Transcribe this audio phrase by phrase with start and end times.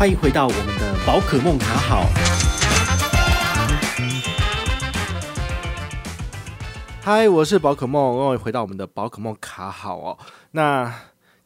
[0.00, 2.06] 欢迎回到我们的宝可梦卡好。
[7.02, 10.18] 嗨，我是宝可梦，欢迎回到我们的宝可梦卡好哦。
[10.52, 10.90] 那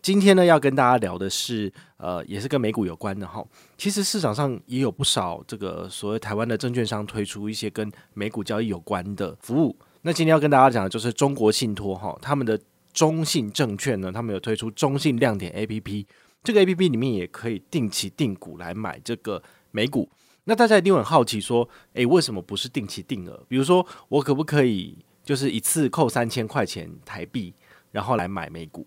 [0.00, 3.44] 今天呢，要跟大家聊的是，呃，也是跟美股有关的哈。
[3.76, 9.76] 其实市场上也有不少这个所谓台湾的证券商推出一些跟美股交易有关的服务。
[10.02, 12.56] 那今天要跟大家讲的就是中国信托哈，他们的
[12.92, 16.06] 中信证券呢，他们有推出中信亮点 APP。
[16.44, 20.08] 这个 A P P 里面也可以定期定股来买这个美股，
[20.44, 23.42] 那大家一定很好奇说，诶，为什么不是定期定额？
[23.48, 27.54] 比如说，我可不可以就是一次扣三千块钱台币，
[27.90, 28.86] 然后来买美股？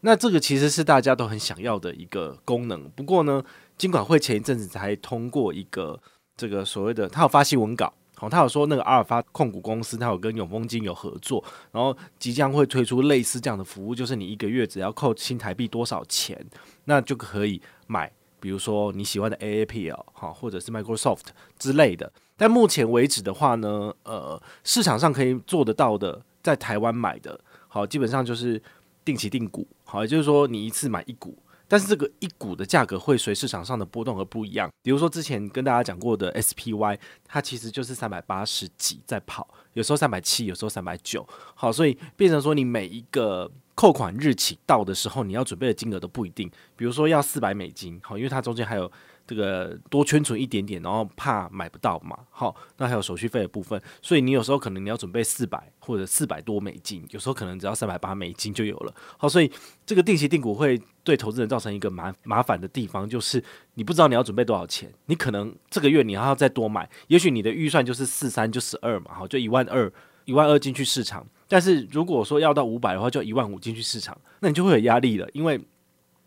[0.00, 2.88] 那这个其实是大家都很想要的一个功能。
[2.90, 3.44] 不过呢，
[3.76, 6.00] 金管会前一阵子才通过一个
[6.34, 7.92] 这个所谓的，他有发新闻稿。
[8.18, 16.42] 好，他有说那个阿尔法控股公司，他有跟永丰金有合作，然后即将会推出类似这样的服务，就是你一个月只要扣新台币多少钱，
[16.86, 18.10] 那就可以买，
[18.40, 21.26] 比如说你喜欢的 AAPL 哈，或者是 Microsoft
[21.58, 22.10] 之类的。
[22.38, 27.38] 但目前为止的话呢，呃，市场上可以做得到的，在台湾买的，
[27.68, 28.62] 好，基本上就是
[29.04, 31.36] 定期定股，好，也就是说你一次买一股。
[31.68, 34.70] 但是这个一股的价格会随市场上的波动而不一样。
[34.82, 41.26] 比如说之前跟大家讲过的 SPY，它其实就是三百八十几在跑，有时候三百七，有时候三百九。
[41.54, 46.50] 好，所以变成说你每一个扣款日期到的时候，你要准备的金额都不一定。
[46.76, 48.90] 比如说要四百美金，好，因为它中间还有。
[49.26, 59.50] 这个多圈存一点点，然后怕买不到嘛，好，那还有手续费的部分，所以你有时候可能你要准备四百或者四百多美金，有时候可能只要三百八美金就有了，好，所以
[59.84, 63.42] 这个定期定股会对投资人造成一个麻麻烦的地方，就是
[63.74, 69.92] 你不知道你要准备多少钱，你可能这个月你还要再多买，也许你的预算就是四三就十二嘛，好，就一万二
[70.24, 75.60] 一万二进去市场，但是如果说要到五百的话，就一万五进去市场，那你就会有压力了，因为。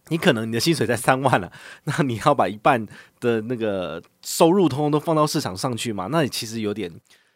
[0.10, 1.52] 你可能你的薪水在三万了，
[1.86, 2.86] 那你要把一半
[3.20, 6.08] 的那个收入通通都放到市场上去嘛？
[6.12, 6.92] 那你其实有点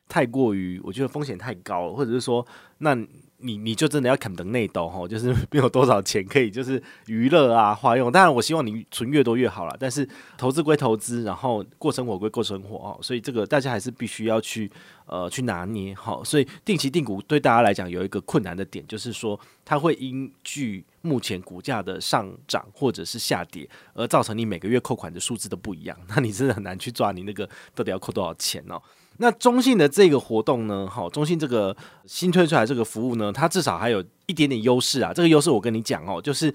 [0.08, 2.46] 太过于，我觉得风险太高了，或者是说，
[2.80, 2.98] 那。
[3.44, 8.12] 你你就真的要砍等内斗吼， 就是没有多少钱可以就是娱乐啊花用。
[8.12, 12.98] 当然我希望你存越多越好啦，但是投资归投资，然后过生活归过生活哦。
[13.02, 14.72] 所以这个大家还是必须要去
[15.06, 16.24] 呃去拿捏好。
[16.24, 25.98] 所以定期定股对大家来讲有一个困难的点，就是说它会依据目前股价的上涨或者是下跌，而造成你每个月扣款的数字都不一样。
[26.08, 28.82] 那你真的很难去抓你那个到底要扣多少钱哦。
[29.18, 31.76] 那中信的这个活动呢，好，中信这个
[32.06, 35.14] 新推出来这个服务呢，它至少还有一点点优势啊。
[35.14, 36.54] 这个优势我跟你讲哦，就是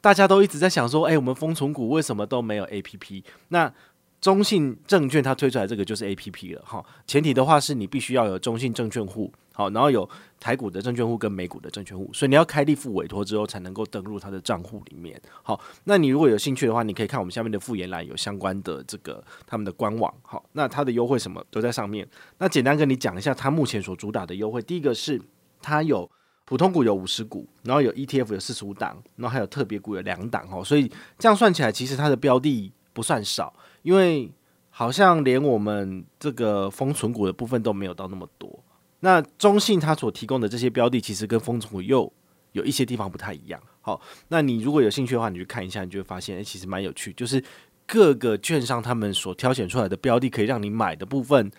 [0.00, 3.22] 大家都一直在想说，哎，我们丰存股为什么都没有 APP？
[3.48, 3.72] 那
[4.20, 10.06] 中信证券它推出来这个就是 APP 了哈，前提的话是你必须要有中信证券户，好，然后有
[10.38, 15.18] 台股的证券户跟美股的证券户，所以你要开立附委托之后才能够登入它的账户里面。
[15.42, 22.06] 好，那你如果有兴趣的话，你可以看我们下面的附言栏有相关的这个他们的官网，好，那它的优惠什么都在上面。
[22.36, 25.18] 那简单跟你讲一下，它目前所主打的优惠，第一个是
[25.62, 26.10] 它有
[26.44, 33.52] 普通股有五十股，然后有 ETF 有四十五档，然后还有特别股有两档哦，所以这样算起来，其实它的标的不算少。
[33.82, 34.30] 因为
[34.68, 38.62] 好像连我们这个封存股的部分都没有到那么多，
[39.00, 42.12] 那中信它所提供的这些标的，其实跟丰存股又
[42.52, 43.60] 有一些地方不太一样。
[43.80, 47.42] 好，那你如果有兴趣的话，你去看一下，你就会发现，诶，其实蛮有趣，就是
[47.86, 51.50] 各个券商他们所挑选出来的标的，可以让你买的部分，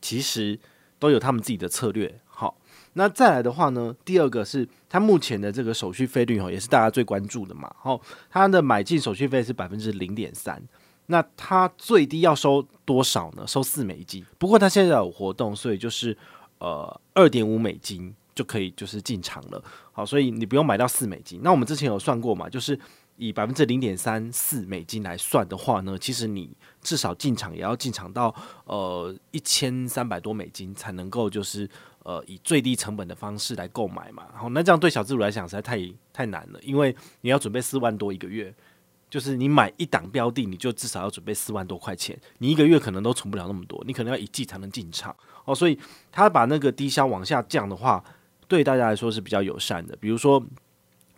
[0.00, 0.58] 其实
[0.98, 2.20] 都有他们自己的策略。
[2.24, 2.56] 好，
[2.94, 7.72] 那再来的话呢，第二个是它目前的这个手续费率哦，也是大家最关注的嘛。
[7.78, 10.60] 好，它的买进手续费是百分之零点三。
[11.08, 13.46] 那它最低要收多少呢？
[13.46, 14.26] 收四美金。
[14.38, 16.16] 不过它现在有活动，所以就是
[16.58, 19.62] 呃二点五美金就可以就是进场了。
[19.92, 21.40] 好，所以你不用买到四美金。
[21.42, 22.78] 那我们之前有算过嘛，就是
[23.16, 26.50] 以百分之零点三四美金来算的话呢，其实你
[26.82, 28.34] 至少进场也要进场到
[28.64, 31.68] 呃一千三百多美金才能够就是
[32.02, 34.24] 呃以最低成本的方式来购买嘛。
[34.34, 35.80] 好，那这样对小资主来讲实在太
[36.12, 38.54] 太难了，因为你要准备四万多一个月。
[39.08, 45.14] 就是你买一档标的，你就至少要准备四万多块钱，你一个月可能都存不了那么多，你可能要一季才能进场
[45.44, 45.54] 哦。
[45.54, 45.78] 所以
[46.10, 48.02] 他把那个低消往下降的话，
[48.48, 49.96] 对大家来说是比较友善的。
[49.96, 50.44] 比如说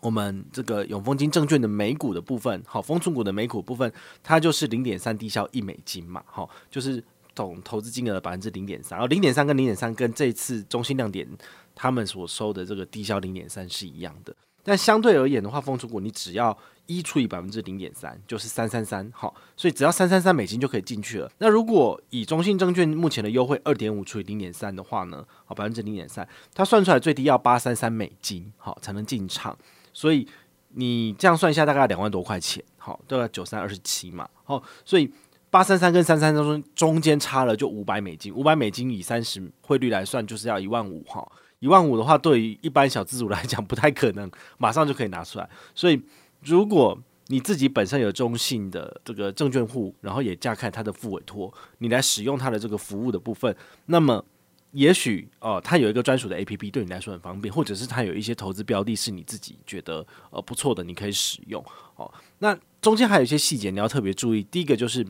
[0.00, 3.90] 我们这个永丰金证券的美股的部分，好，丰存股的美股部分，
[4.22, 7.02] 它就是零点三低消一美金嘛，好，就是
[7.34, 11.26] 总投资金额的百分之零点三，然后零点三跟零点三跟这次中心亮点
[11.74, 14.34] 他们所收的这个低消零点三是一样的。
[14.68, 16.54] 但相对而言的话，风存股你只要
[16.84, 21.32] 一除以百分之零点三，就是三三三，好，所以只要三三三美金就可以进去了。
[21.38, 29.56] 那如果以中信证券目前的优惠二点五除以零点三的话呢，好，百分之零点三，它算出来最低要八三三美金，好，才能进场。
[29.94, 30.28] 所以
[30.74, 35.10] 你这样算一下，大概两万多块钱，好，都要九三二十七嘛，好，所以
[35.48, 41.26] 八三三跟三三三中中间差了就五百美金，五百美金以三十汇率来算，就是要一万五哈，
[41.60, 46.00] 一万五的话，对于一般小资主来讲，不太可能马上就可以拿出来，所以
[46.42, 46.96] 如果
[47.26, 53.54] 你自己本身有中信的这个证券户，然后也加看他的副委托，你来使用他的这个服务的部分，
[53.86, 54.24] 那么
[54.70, 61.64] 也许哦，他有一个专属的 APP，对你来说很方便，或者是他有一些投资标的，是你自己觉得呃不错的，你可以使用
[61.96, 62.12] 哦。
[62.38, 65.06] 那中间还有一些细节你要特别注意，第一个就是。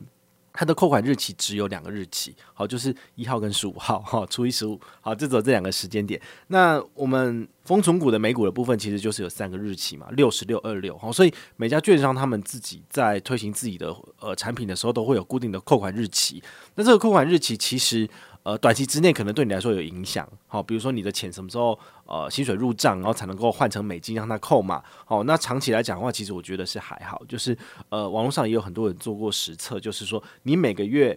[0.51, 6.19] 它的扣款日期只有两个日期，好，就是一号跟十五号，哈，初一十五，好，就走这两个时间点。
[6.47, 16.43] 那我们封存股的美股的部分，其实就是有三个日期嘛，六十六、二六，好，所以每家券商他们自己在推行自己的呃产品的时候，都会有固定的扣款日期。
[16.75, 18.09] 那这个扣款日期其实。
[18.49, 27.55] 呃，短期之内可能对你来说有影响，好，比如说你的钱什么时候呃薪水入账，然后才能够换成美金让它扣嘛，好，那长期来讲的话，其实我觉得是还好，就是
[27.89, 31.15] 呃网络上也有很多人做过实测，就是说你每个月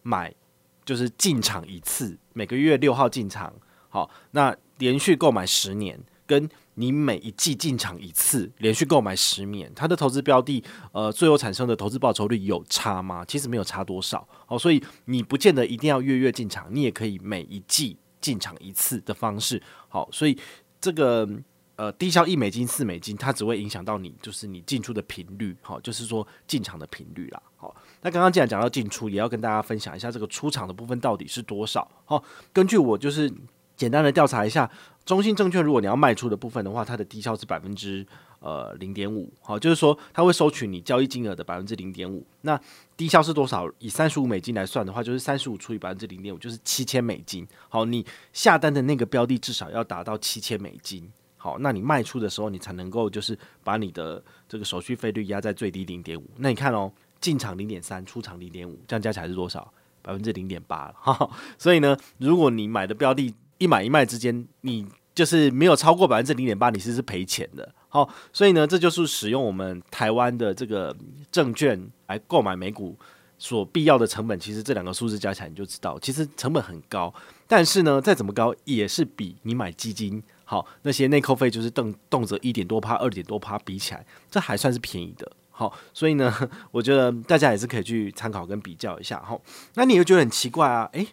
[0.00, 0.34] 买
[0.86, 3.52] 就是进场一次，每个月六号进场，
[3.90, 6.48] 好，那连续购买十年跟。
[6.80, 13.22] 你每一季进场一次，连续购买十年，它的投资标的，呃，最后产生的投资报酬率有差吗？
[13.28, 19.62] 其实没有差多少哦，所以你不见得一定要月月进场，你也可以每一季进场一次的方式。
[19.88, 20.34] 好，所以
[20.80, 21.28] 这个
[21.76, 27.42] 呃低消一美金四美金，它只会影响到你，就是你进出的频率，好，就是说进场的频率啦。
[27.58, 31.86] 好，那刚刚既然讲到进出，也要跟大家分享一下这个出场的部分到底是多少。
[32.06, 32.24] 好，
[32.54, 33.30] 根据我就是。
[33.80, 34.70] 简单的调查一下，
[35.06, 38.06] 中信证券如果你要卖出的部分的话，它的低消是百分之
[38.40, 42.22] 呃零点五，好，就是说它会收取你交易金额的百分之零点五。
[42.42, 42.60] 那
[42.94, 43.66] 低消是多少？
[43.78, 47.48] 以三十五美金来算的话，就是三十五除以百分之零点五，就是七千美金。
[47.70, 48.04] 好，你
[48.34, 51.10] 下单的那个标的至少要达到七千美金。
[51.38, 56.28] 好，那你卖出的时候，你才能够就是把你的这个手续费率压在最低零点五。
[56.36, 59.72] 那你看哦，进场零点三，出场零点五，这样加起来是多少？
[60.02, 60.92] 百分之零点八。
[60.98, 67.72] 哈， 所以呢，如果你买的标的，一买一卖之间，你就是没有超过百分之零点八，你是是赔钱的。
[67.88, 70.96] 好，所以呢，这就是使用我们台湾的这个
[71.30, 72.96] 证券来购买美股
[73.38, 74.40] 所必要的成本。
[74.40, 77.12] 其实这两个数字加起来，你就知道，其实成本很高。
[77.46, 85.30] 但是呢，再怎么高，也是比你买基金好那些内扣费，就是动动辄一点多趴、二点多趴比起来，这还算是便宜的。
[85.50, 86.32] 好，所以呢，
[86.72, 89.20] 我觉得大家也是可以去参考跟比较一下。
[89.22, 89.38] 好，
[89.74, 90.88] 那你又觉得很奇怪啊？
[90.92, 91.06] 诶。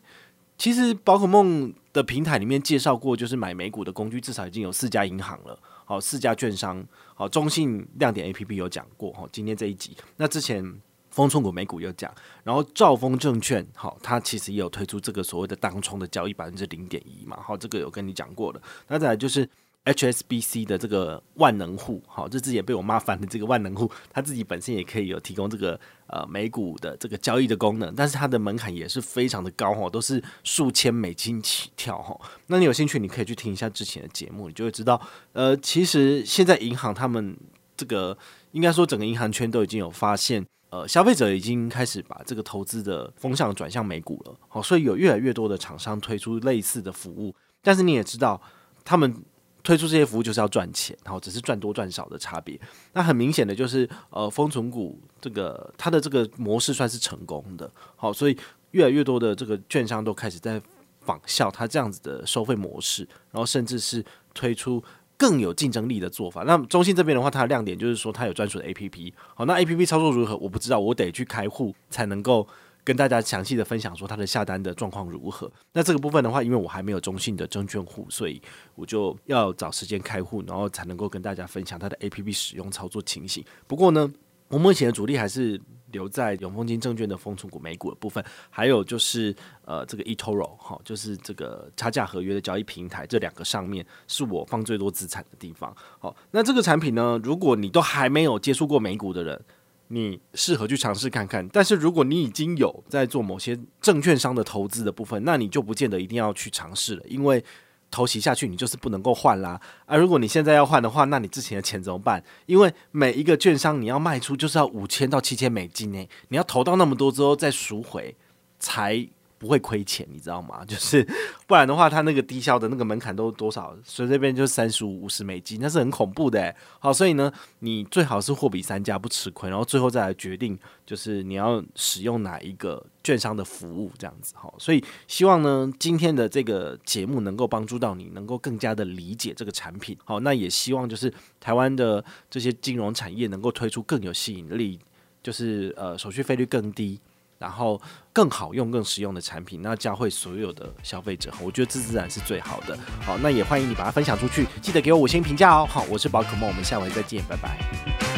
[0.60, 6.86] 其实宝可梦的平台里面介绍过，就是买美股的工具，至少已经有四家银行了，好，四家券商，
[7.16, 10.64] 好，中信亮点 A P P 有讲过，好，今天这一集，那之前
[11.10, 12.14] 风冲股美股有讲，
[12.44, 19.50] 然后兆丰证券，好，它其实也有推出这个所谓的当冲的交易百分之零点一嘛，好，这个有跟你讲过的，那再来就是。
[19.88, 32.20] HSBC 的这个万能户，好，这之前被我骂翻的这个万能户，他自己本身也可以有提供这个呃美股的这个交易的功能，但是它的门槛也是非常的高哈，都是数千美金起跳哈。
[32.48, 35.02] 那你有兴趣，你可以去听一下之前的节目，你就会知道，
[35.32, 37.38] 呃，其实现在银行他们
[37.78, 38.18] 这个
[38.52, 48.42] 应该说整个银行圈都已经有发现，呃，消费者已经开始把这个投资的风向转向美股了，好，所以有越来越多的厂商推出类似的服务，但是你也知道
[48.84, 49.24] 他们。
[49.68, 52.58] 推出这些服务就是要赚钱，然后只是赚多赚少的差别。
[52.94, 58.38] 那很明显的就是，呃，封存股这个它的这个模式算是成功的，好，所以
[58.72, 60.62] 越来越多的这个券商都开始在
[61.02, 64.02] 仿效它这样子的收费模式，然后甚至是
[64.34, 64.82] 推出
[65.18, 66.44] 更有竞争力的做法。
[66.44, 70.38] 那中信这边的话，它的亮点就是说它有专属的 APP，好，那 APP 操作如何？
[70.38, 72.48] 我不知道，我得去开户才能够。
[72.88, 75.52] 跟大家详细的分享说它的下单的状况如何。
[75.74, 78.42] 那这个部分的话，因为我还没有中信的证券户，所以
[78.76, 83.44] 我就要找时间开户，然后才能够跟大家分享它的 APP 使用操作情形。
[83.68, 84.10] 不过呢，
[84.48, 85.60] 我目前的主力还是
[85.92, 95.76] 留在永丰金证券的风存股美股的部分，还有就是呃这个 eToro 哈，就是这个差价合约的交易平台，这两个上面是我放最多资产的地方。
[96.00, 99.46] 好，那这个产品呢，如果你都还没有接触过美股的人，
[99.90, 107.44] 你适合去尝试看看，但是如果你已经有在做某些证券商的投资的部分，那你就不见得一定要去尝试了，因为
[107.90, 109.60] 投袭下去你就是不能够换啦。
[109.86, 112.22] 啊、如果你现在要换的话，那你之前的钱怎么办？
[112.46, 118.14] 因为每一个券商你要卖出就是要五千到七千美金呢，你要投到那么多之后再赎回，
[118.60, 120.64] 才不会亏钱，你知道吗？
[120.68, 121.08] 就是
[121.46, 123.76] 不然的话，它那个低消的那个门槛都多少？
[123.84, 126.54] 所以这边就三十五、五十美金，那是很恐怖的。
[126.80, 134.34] 好，所以呢，你最好是货比三家不吃亏，然后最后再来决定，就是你要使用哪一个券商的服务这样子。
[134.36, 139.98] 好，所以希望呢，今天的这个节目能够帮助到你，能够更加的理解这个产品。
[140.04, 144.80] 好，那也希望就是台湾的这些金融产业能够推出更有吸引力，
[145.22, 147.00] 就是呃手续费率更低。
[147.38, 147.80] 然后
[148.12, 152.78] 更好用、更实用的产品，那教会所有的消费者，我觉得这自然是最好的。
[153.02, 155.68] 好，那也欢迎你把它分享出去，记得给我五星评价哦。
[155.70, 158.17] 好，我是宝可梦，我们下回再见，拜拜。